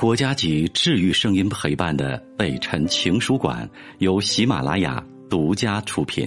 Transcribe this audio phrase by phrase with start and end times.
[0.00, 6.26] 国家级治愈声音陪伴的北辰情书馆由喜马拉雅独家出品。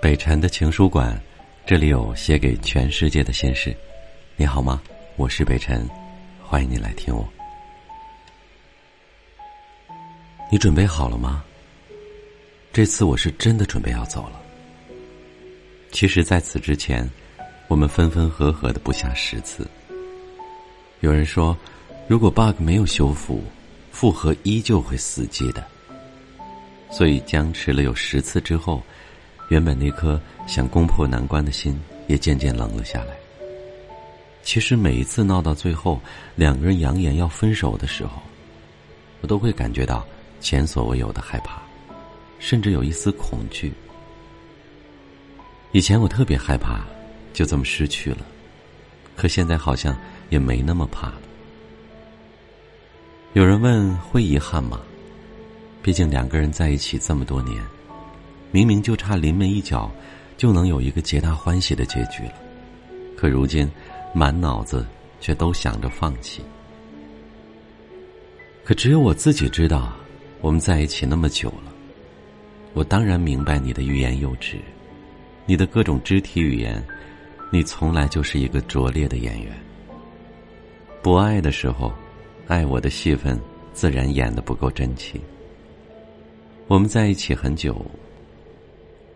[0.00, 1.20] 北辰的情书馆，
[1.66, 3.76] 这里有写给全世界的心事。
[4.36, 4.80] 你好吗？
[5.16, 5.86] 我是北辰，
[6.42, 7.28] 欢迎你来听我。
[10.50, 11.44] 你准备好了吗？
[12.76, 14.38] 这次我是真的准备要走了。
[15.92, 17.10] 其实，在此之前，
[17.68, 19.66] 我们分分合合的不下十次。
[21.00, 21.56] 有人说，
[22.06, 23.42] 如果 bug 没有修复，
[23.90, 25.66] 复合依旧会死机的。
[26.90, 28.82] 所以僵持了有十次之后，
[29.48, 33.16] 原本那颗想攻破难关的心也渐渐冷了下来。
[34.42, 35.98] 其实每一次闹到最后，
[36.34, 38.20] 两个人扬言要分手的时候，
[39.22, 40.06] 我都会感觉到
[40.42, 41.62] 前所未有的害怕。
[42.46, 43.72] 甚至有一丝恐惧。
[45.72, 46.86] 以前我特别害怕，
[47.32, 48.18] 就这么失去了，
[49.16, 49.98] 可现在好像
[50.30, 51.20] 也没那么怕了。
[53.32, 54.80] 有人问会遗憾吗？
[55.82, 57.60] 毕竟两个人在一起这么多年，
[58.52, 59.90] 明明就差临门一脚，
[60.36, 62.34] 就能有一个皆大欢喜的结局了，
[63.16, 63.68] 可如今
[64.14, 64.86] 满脑子
[65.20, 66.44] 却都想着放弃。
[68.62, 69.92] 可只有我自己知道，
[70.40, 71.72] 我们在一起那么久了。
[72.76, 74.58] 我当然明白你的欲言又止，
[75.46, 76.84] 你的各种肢体语言，
[77.50, 79.50] 你从来就是一个拙劣的演员。
[81.00, 81.90] 不爱的时候，
[82.46, 83.40] 爱我的戏份
[83.72, 85.18] 自然演的不够真切。
[86.66, 87.82] 我们在一起很久，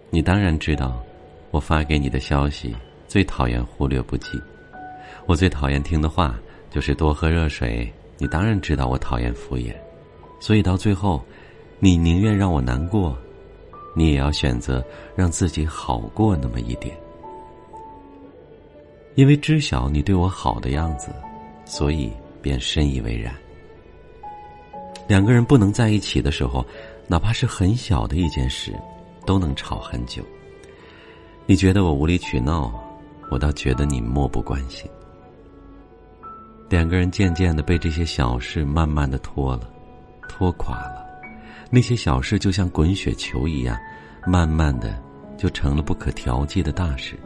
[0.09, 0.99] 你当然知道，
[1.51, 2.75] 我发给你的消息
[3.07, 4.41] 最讨厌忽略不计，
[5.27, 7.93] 我最讨厌听的话就是多喝热水。
[8.17, 9.75] 你当然知道我讨厌敷衍，
[10.41, 11.23] 所以到最后，
[11.79, 13.19] 你宁愿让我难过。
[13.95, 16.97] 你也要选择让自己好过那么一点，
[19.15, 21.13] 因为知晓你对我好的样子，
[21.65, 23.35] 所以便深以为然。
[25.09, 26.65] 两个人不能在一起的时候，
[27.09, 28.73] 哪怕是很小的一件事，
[29.27, 30.23] 都能吵很久。
[31.47, 32.73] 你觉得我无理取闹，
[33.29, 34.89] 我倒觉得你漠不关心。
[36.69, 39.69] 两个人渐渐的被这些小事慢慢的拖了，
[40.29, 41.10] 拖垮了。
[41.73, 43.79] 那些小事就像滚雪球一样，
[44.27, 45.01] 慢慢的
[45.39, 47.17] 就成了不可调剂的大事。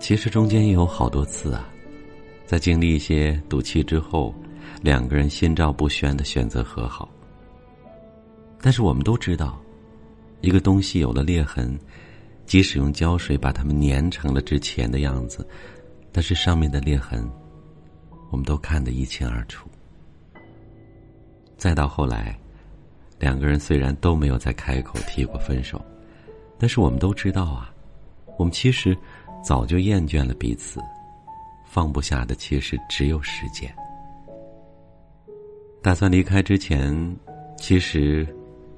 [0.00, 1.68] 其实中间也有好多次啊，
[2.44, 4.34] 在经历一些赌气之后，
[4.82, 7.08] 两个人心照不宣的选择和好。
[8.60, 9.62] 但是我们都知道，
[10.40, 11.78] 一个东西有了裂痕，
[12.46, 15.46] 即使用胶水把它们粘成了之前的样子，
[16.10, 17.30] 但是上面的裂痕，
[18.30, 19.68] 我们都看得一清二楚。
[21.56, 22.36] 再到后来。
[23.22, 25.80] 两个人虽然都没有再开口提过分手，
[26.58, 27.72] 但是我们都知道啊，
[28.36, 28.98] 我们其实
[29.44, 30.80] 早就厌倦了彼此，
[31.64, 33.72] 放不下的其实只有时间。
[35.80, 37.16] 打算离开之前，
[37.56, 38.26] 其实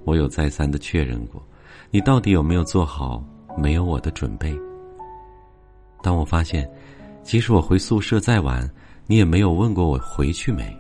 [0.05, 1.43] 我有再三的确认过，
[1.91, 3.25] 你到底有没有做好
[3.57, 4.55] 没有我的准备？
[6.03, 6.71] 当我发现，
[7.23, 8.71] 即使我回宿舍再晚，
[9.07, 10.71] 你也没有问过我回去没，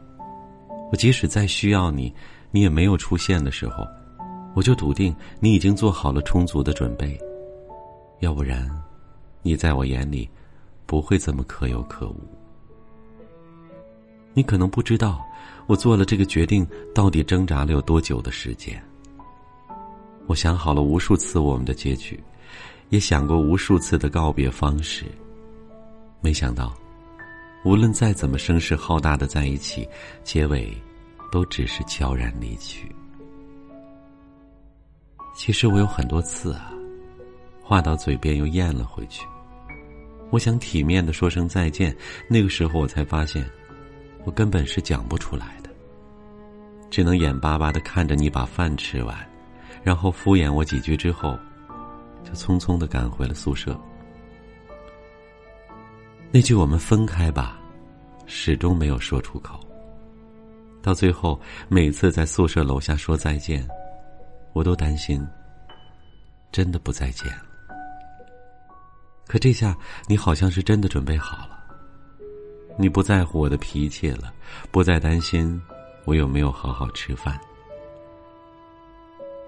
[0.92, 2.14] 我即使再需要你。
[2.54, 3.84] 你也没有出现的时候，
[4.54, 7.19] 我就笃定你已经做好了充足的准备。
[8.20, 8.70] 要不然，
[9.42, 10.31] 你在我眼里
[10.87, 12.16] 不会这么可有可无。
[14.34, 15.20] 你可能不知道，
[15.66, 18.81] 我做了这个决定到底挣扎了有多久的时间。
[20.28, 22.22] 我想好了无数次我们的结局，
[22.91, 25.06] 也想过无数次的告别方式。
[26.21, 26.72] 没想到，
[27.65, 29.88] 无论再怎么声势浩大的在一起，
[30.22, 30.72] 结尾。
[31.34, 32.89] 都只是悄然离去。
[35.34, 36.71] 其实我有很多次啊，
[37.61, 39.27] 话到嘴边又咽了回去。
[40.31, 41.93] 我想体面的说声再见，
[42.31, 43.45] 那个时候我才发现，
[44.22, 45.69] 我根本是讲不出来的，
[46.89, 49.19] 只能眼巴巴的看着你把饭吃完，
[49.83, 51.37] 然后敷衍我几句之后，
[52.22, 53.77] 就匆匆的赶回了宿舍。
[56.30, 57.59] 那句“我们分开吧”，
[58.25, 59.64] 始终没有说出口。
[60.84, 63.66] 到最后，每次在宿舍楼下说再见，
[64.53, 65.27] 我都担心
[66.53, 67.47] 真的不再见了。
[69.27, 69.75] 可这下
[70.07, 71.59] 你好像是真的准备好了，
[72.77, 74.31] 你不在乎我的脾气了，
[74.71, 75.59] 不再担心
[76.04, 77.41] 我有没有好好吃饭，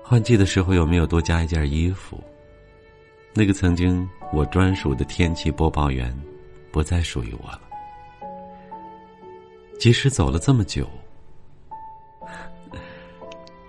[0.02, 2.18] 换季的时候有没有多加一件衣服。
[3.34, 6.18] 那个曾经我专属的天气播报员，
[6.72, 7.60] 不再属于我了。
[9.78, 10.88] 即使走了这么久。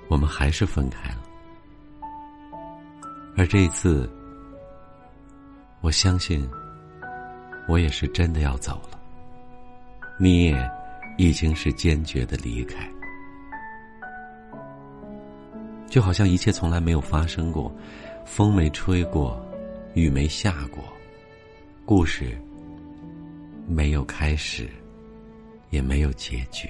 [0.10, 1.18] 我们还是分开了，
[3.36, 4.10] 而这一次，
[5.82, 6.50] 我相信，
[7.68, 9.00] 我也是真的要走了。
[10.18, 10.72] 你也
[11.18, 12.90] 已经是坚决的离开，
[15.88, 17.72] 就好像一切从来没有发生过，
[18.26, 19.40] 风没吹过，
[19.94, 20.84] 雨没下过，
[21.86, 22.36] 故事
[23.68, 24.70] 没有开始，
[25.70, 26.70] 也没有结局。